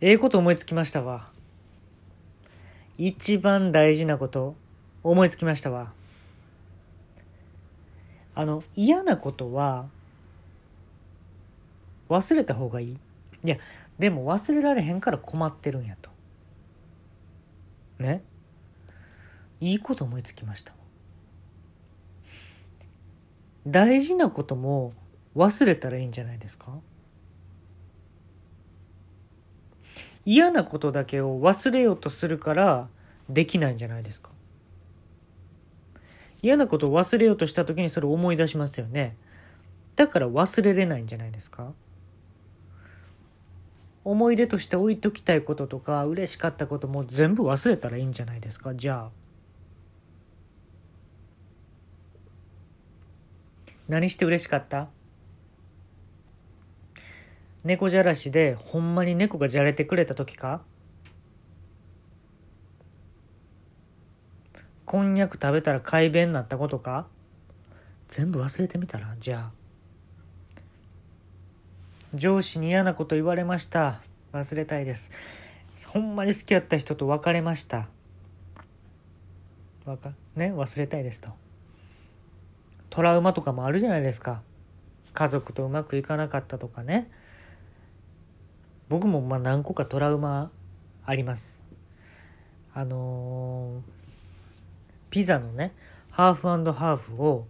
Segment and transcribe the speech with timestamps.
[0.00, 1.28] ええこと思いつきましたわ。
[2.96, 4.56] 一番大事なこと
[5.02, 5.92] 思いつきましたわ。
[8.34, 9.88] あの嫌なことは
[12.08, 12.96] 忘れた方がいい。
[13.44, 13.56] いや
[13.98, 16.10] でも忘れられへんから困ってるんやと。
[17.98, 18.22] ね？
[19.60, 20.72] いいこと思いつきました。
[23.66, 24.94] 大事なことも
[25.36, 26.72] 忘れたらいいんじゃないですか？
[30.24, 32.88] 嫌なことだけを忘れようとするから
[33.28, 34.30] できないんじゃないですか。
[36.42, 39.16] 嫌なことを忘れようとした時にそれを思い出しますよね。
[39.96, 41.72] だから忘れれないんじゃないですか。
[44.02, 48.74] 思い出として置いときたいこととか嬉しかったことも全部忘れたらいいんじゃないですか。
[48.74, 49.10] じゃあ。
[53.88, 54.88] 何して嬉しかった？
[57.62, 60.62] 猫じゃらしでほんまに猫がじゃれてくれた時か？
[64.86, 67.06] こんにゃく食べたら快便になったことか？
[68.08, 69.14] 全部忘れてみたら？
[69.18, 69.52] じゃあ。
[72.14, 74.00] 上司に嫌なこと言われました。
[74.32, 75.10] 忘れたいです。
[75.86, 77.88] ほんまに好きやった人と別れました。
[79.84, 80.52] わかね？
[80.52, 81.28] 忘れたいですと。
[82.88, 84.42] トラウマとかもあるじゃないですか。
[85.12, 87.10] 家族とうまくいかなかったとかね。
[88.90, 90.50] 僕もまあ何個かトラウマ
[91.06, 91.60] あります。
[92.74, 93.80] あのー、
[95.10, 95.72] ピザのね
[96.10, 97.46] ハーフハーフを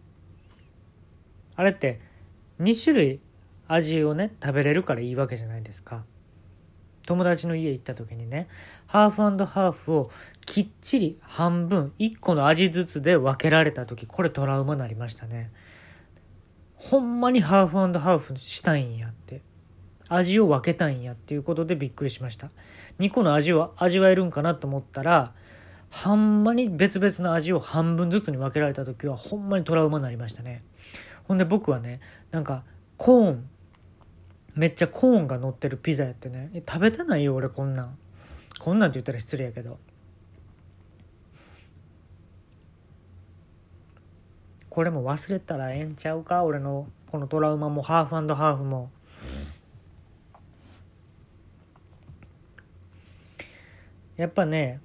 [1.56, 1.98] あれって
[2.60, 3.20] 2種類
[3.68, 6.04] 味をね食べれるからいいわけじゃないですか。
[7.06, 8.46] 友達の家行った時にね
[8.86, 10.10] ハーフハーフを
[10.44, 15.50] きっちり半分1個の味ずつで分けられた時これトラウマになりましたね。
[16.76, 19.40] ほんまにハーフハーフしたいんやって。
[20.10, 22.50] 味を分けたんやっていうことでびっくりしました。
[22.98, 25.32] 2個の味を味わえるんかなと思ったら
[25.88, 30.62] ほんまに別々の味を半分ずつに分けられた時はほんまにトラウマになりましたね。
[31.24, 32.00] ほんで僕はね
[32.32, 32.64] なんか
[32.96, 33.48] コーン
[34.54, 37.98] めっちゃコーンが乗ってるピザやってね食べてないよ俺こんなん
[38.58, 39.78] こんなんって言ったら失礼やけど
[44.68, 48.90] これも忘れたらええんちゃうか俺のこのトラウマもハーフハーフも
[54.20, 54.80] やっぱね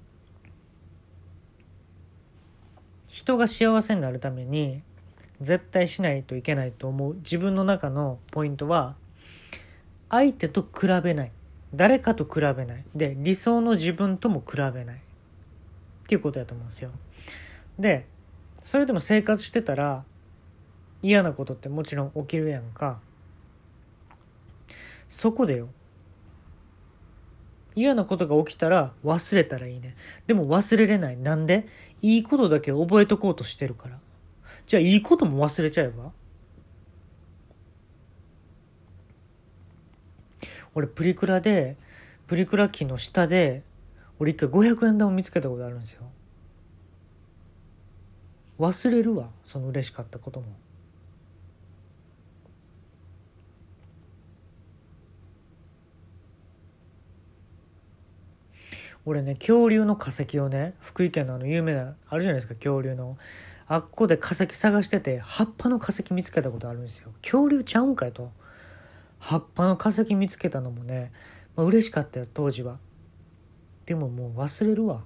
[3.08, 4.82] 人が幸せになるために
[5.42, 8.94] 絶対しないといけないと思う自分の中のポイントは
[10.08, 11.32] 相手と比べない。
[11.74, 12.84] 誰かと比べない。
[12.94, 14.96] で理想の自分とも比べない。
[14.96, 16.90] っていうことやと思うんですよ。
[17.78, 18.06] で
[18.64, 20.04] それでも生活してたら
[21.02, 23.00] 嫌なことってもちろん起きるやんか。
[25.10, 25.68] そこでよ。
[27.76, 29.94] 嫌なことが起きたら忘れたらいいね。
[30.26, 31.16] でも忘れれない。
[31.16, 31.68] なんで？
[32.02, 33.98] いいことだけ覚えとこうとしてるから。
[34.66, 36.10] じゃあいいことも忘れちゃえば？
[40.74, 41.76] 俺プリクラで
[42.26, 43.62] プリクラ機の下で
[44.18, 46.02] 俺一回500円玉見つけたことあるんですよ。
[48.58, 50.46] 忘れるわその嬉しかったことも。
[59.06, 63.16] 俺ね恐竜の化石をね福井県のあの有名なあるじゃないですか恐竜の。
[63.68, 67.12] あっこで化石探してて葉っぱの化石見つけたことあるんですよ。
[67.22, 68.30] 恐竜ちゃうんかいと。
[69.18, 71.10] 葉っぱの化石見つけたのもね、
[71.56, 72.78] まあ、嬉しかったよ当時は。
[73.86, 75.02] でももう忘れるわ。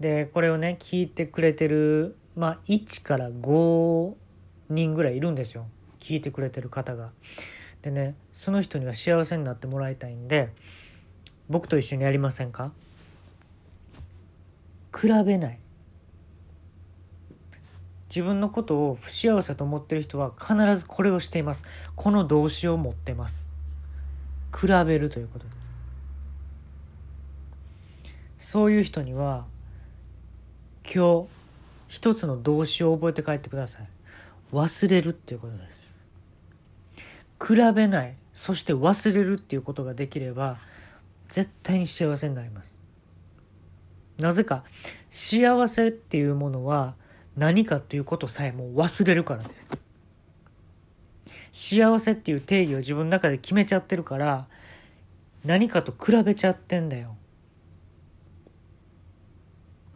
[0.00, 4.14] でこれをね聞いてくれてるまあ1から5
[4.68, 5.66] 人ぐらいいるんですよ。
[6.00, 7.12] 聞いてくれてる方が。
[7.82, 10.50] でねその人には幸せになってもらいたいんで
[11.48, 12.72] 僕と一緒にやりませんか？
[14.94, 15.58] 比べない。
[18.08, 21.64] 自分のことを不幸せと思ってる人は必ずこれをしています。
[21.94, 23.50] この動詞を持ってます。
[24.58, 25.50] 比べるということで
[28.38, 28.50] す。
[28.50, 29.44] そういう人には
[30.84, 31.28] 今日
[31.88, 33.88] 一つの動詞を覚えて帰ってください。
[34.52, 35.87] 忘れるっていうことです。
[37.40, 38.14] 比べない。
[38.34, 40.58] そして忘れるっていうことができれば
[41.28, 42.78] 絶対に幸せになります。
[44.16, 44.64] なぜか
[45.10, 46.94] 幸せっていうものは
[47.36, 49.70] 何かということさえも忘れるからです。
[51.52, 54.46] 幸せっていう定義を自分の中で決めちゃってるから
[55.44, 57.16] 何かと比べちゃってんだよ。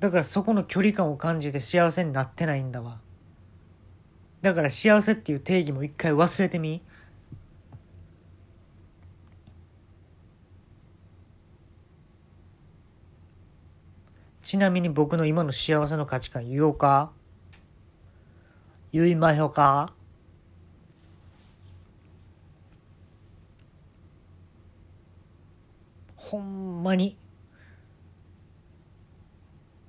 [0.01, 2.99] だからそこの距離感を感じて幸せになってないんだわ。
[4.41, 6.83] だから幸せっていう定義も一回忘れてみ。
[14.53, 17.11] ちなみに僕の今の幸せの価値観言おうか？
[18.93, 19.95] 言いまひょか？
[26.17, 27.17] ほんまに？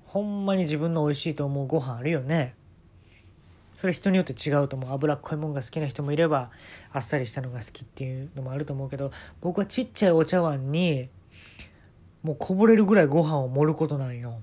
[0.05, 2.55] ほんまに自分の美味しいと思うご飯あるよね？
[3.75, 4.91] それ人によって違うと思う。
[4.93, 6.51] 脂っこいもんが好きな人もいれば
[6.93, 9.11] あっさりしたのが好きっていうのもあると思うけど
[9.41, 11.09] 僕はちっちゃいお茶碗に
[12.21, 14.39] もうこぼれるぐらいご飯を盛ることなんよ。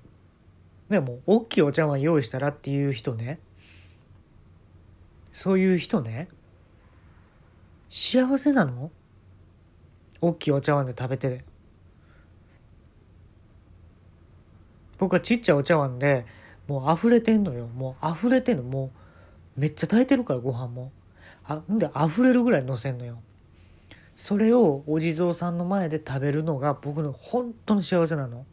[0.90, 3.38] でもう大きいお茶碗用意したらっていう人ね。
[5.32, 6.28] そういう人ね。
[7.88, 8.90] 幸せなの？
[10.20, 11.44] 大きいお茶碗で食べて。
[14.98, 16.26] 僕はちっちゃいお茶碗で
[16.66, 17.68] もう溢れてんのよ。
[17.68, 18.64] もう溢れてんの。
[18.64, 18.90] も
[19.56, 20.90] うめっちゃ炊いてるからご飯も。
[21.44, 23.22] あんで溢れるぐらいのせんのよ。
[24.16, 28.44] それをお地蔵さんの前で食べるのが僕の本当の幸せなの。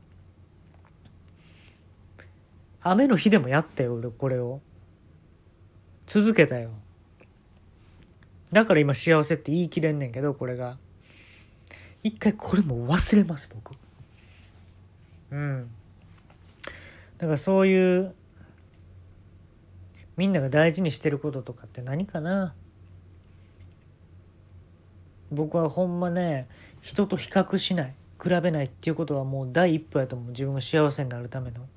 [2.90, 4.62] 雨の日でもやったよ俺これを。
[6.06, 6.70] 続けたよ。
[8.52, 10.78] だから今幸せって言い切れんねんけどこれが。
[12.04, 13.76] 一回これも忘れます僕。
[15.32, 15.70] うん。
[17.18, 18.16] だからそういう
[20.16, 22.54] みんなが大事にしてることとかって何かな。
[25.30, 26.48] 僕はほんまね
[26.82, 30.30] 人と比較しない比べないっていうことはもう第一歩やと思う。
[30.30, 31.68] 自分が幸せになるための。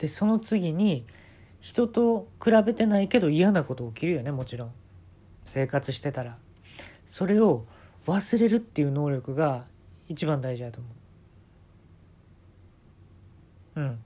[0.00, 1.04] でその次に
[1.60, 4.72] 人と比べてないけど嫌なこと起きるよねもちろん。
[5.44, 6.38] 生活してたら。
[7.06, 7.66] それを
[8.06, 9.66] 忘れるっていう能力が
[10.08, 10.88] 一番大事だと思
[13.76, 13.80] う。
[13.80, 13.98] うん。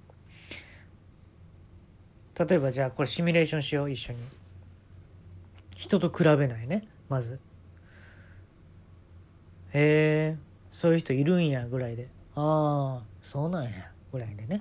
[2.49, 4.19] 例えばじゃあこれシミュレーションしよう一緒に。
[5.77, 7.39] 人と比べないねまず。
[9.73, 10.37] へえ
[10.73, 12.09] そういう人いるんやぐらいで。
[12.35, 13.71] ああそうなんや
[14.13, 14.61] ぐらいでね。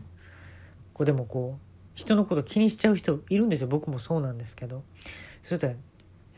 [0.94, 1.62] こうでもこう
[1.96, 3.68] 人のこと気にしちゃう人いるんですよ。
[3.68, 4.84] 僕もそうなんですけど。
[5.42, 5.80] そしたらや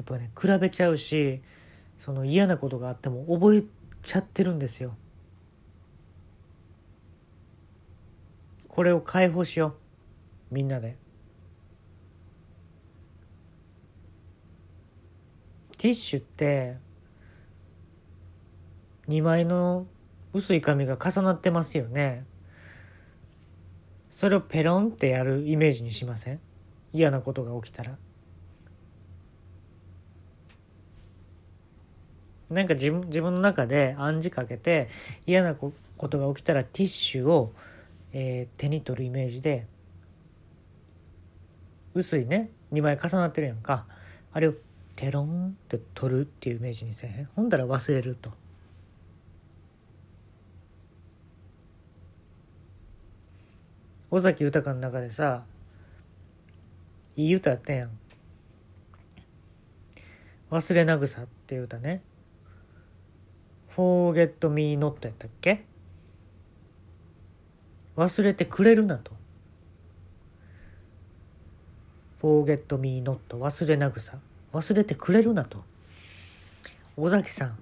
[0.01, 1.41] っぱね比べちゃうし
[1.97, 3.63] その嫌なことがあっても覚え
[4.01, 4.95] ちゃってるんですよ。
[8.67, 9.75] これを解放しよ
[10.51, 10.53] う。
[10.53, 10.97] みんなで。
[15.77, 16.77] ティッシュって
[19.07, 19.85] 2枚の
[20.33, 22.25] 薄い紙が重なってますよね。
[24.15, 26.39] それをペロンってやるイメージにしません？
[26.93, 27.97] 嫌なことが起きたら。
[32.49, 34.87] なんか自分自分の中で暗示かけて
[35.27, 35.73] 嫌なこ
[36.07, 37.51] とが起きたらティッシュを
[38.13, 39.67] えー、手に取るイメージで
[41.93, 43.85] 薄いね2枚重なってるやんか。
[44.31, 44.53] あれを
[44.95, 47.27] テロンって取るっていうイメージにせへん？
[47.35, 48.31] ほんだら忘れると。
[54.15, 55.43] 尾崎豊の中でさ
[57.17, 57.89] いい歌やったやん
[60.49, 62.01] 「忘れなぐさ」っていう歌ね
[63.75, 65.65] 「Forget Me Not」やったっけ？
[67.97, 69.11] 忘れてくれるなと。
[72.21, 74.17] Forget me not 忘れなぐさ。
[74.53, 75.61] 忘れてくれるなと。
[76.95, 77.59] 尾崎さん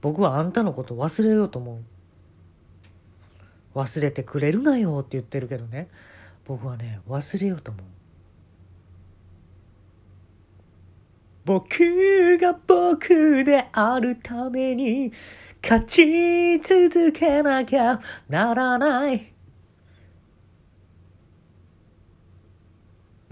[0.00, 1.74] 僕はあんたのこと忘れようと思
[3.74, 3.78] う。
[3.78, 5.88] 忘れてくれるなよって言ってるけどね。
[6.44, 7.84] 僕はね忘れようと思う。
[11.44, 15.12] 僕が僕であるために
[15.62, 19.16] 勝ち続けなきゃならない。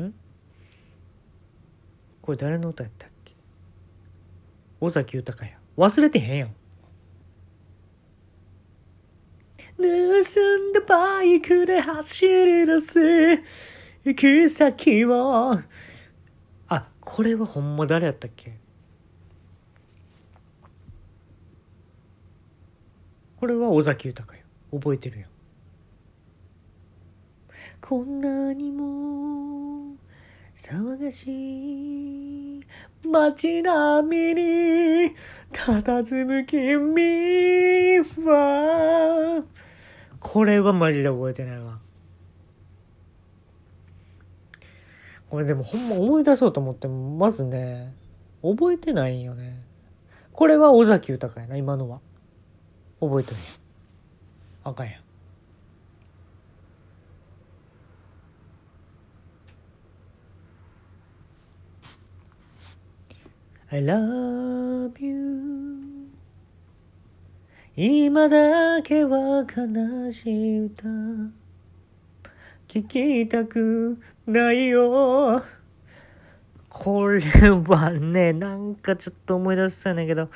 [0.03, 0.15] ん？
[2.21, 3.35] これ誰の歌やったっけ？
[4.81, 5.59] 尾崎豊や。
[5.79, 6.55] 忘れてへんやん。
[9.77, 12.99] 盗んだバイクで走り出す
[14.05, 15.61] 行く先を
[17.01, 18.59] これはほんま誰やったっけ？
[23.39, 24.43] これは尾崎豊や。
[24.73, 25.31] 覚えてるやん。
[27.81, 29.95] こんなにも
[30.57, 32.48] 騒がしい。
[33.05, 35.15] 街並みに
[35.53, 39.45] 佇む君は。
[40.21, 41.79] これはマジで覚えてないわ。
[45.31, 47.93] これでもほんま思い出そうと思ってまずね
[48.43, 49.63] 覚えてないよね。
[50.33, 52.01] これは尾崎豊やな今のは。
[53.01, 53.37] 覚えてる
[54.65, 55.08] あかんやん。
[63.71, 66.09] I love you.
[67.77, 70.85] 今だけは悲しい歌。
[72.67, 75.45] 聞きたくないよ。
[76.71, 80.31] これはねなんかちょっと思い出したんだけど。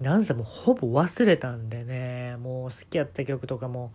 [0.00, 2.36] なんせもうほぼ忘れたんでね。
[2.38, 3.92] もう好きやった曲とかも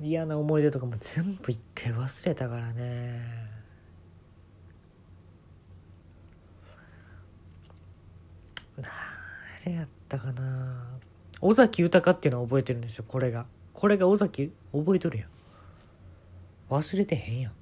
[0.00, 3.57] 嫌な思い出とかも全部一回忘れたからね。
[9.64, 10.86] 誰やったかな
[11.40, 13.46] 尾崎豊っていうのは覚えてるんですよこれが。
[13.74, 15.28] これが尾崎覚えとるやん。
[16.70, 17.52] 忘れてへんやん。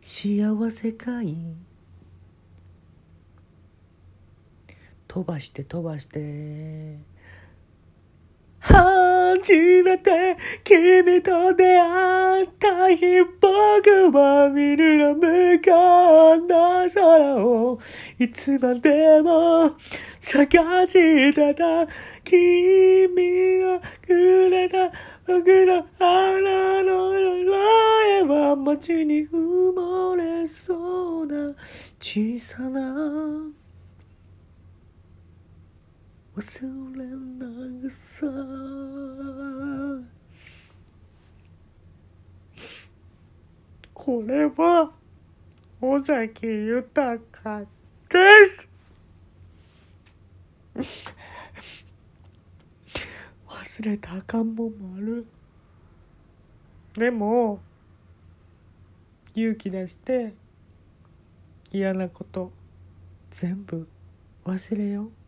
[0.00, 1.56] 幸せかい？
[5.08, 6.98] 飛ばして飛ばして。
[9.44, 17.78] 初めて君と出会った日僕は見るの向かな空を
[18.18, 19.72] いつまでも
[20.18, 21.86] 探してた
[22.24, 24.90] 君がくれた
[25.26, 27.10] 僕の花の
[27.44, 31.54] 前は街に埋もれそうな
[32.00, 33.63] 小さな
[36.36, 37.06] 忘れ
[37.84, 38.26] なさ。
[43.92, 44.90] これは
[45.80, 48.68] 尾崎豊です。
[53.48, 55.26] 忘れたらあかんももある。
[56.94, 57.60] でも
[59.36, 60.34] 勇気出して
[61.70, 62.50] 嫌なこと
[63.30, 63.86] 全部
[64.44, 65.23] 忘れよう。